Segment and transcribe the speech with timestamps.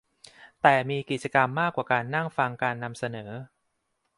[0.61, 3.31] แต่มีกิจกรรมมากกว่าการนั่งฟังการนำเสนอ